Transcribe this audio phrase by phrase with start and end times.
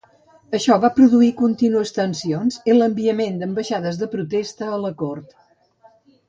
[0.59, 5.37] Això va produir contínues tensions i l'enviament d'ambaixades de protesta a la cort.